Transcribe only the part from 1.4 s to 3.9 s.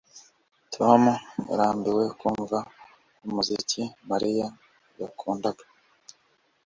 yarambiwe kumva umuziki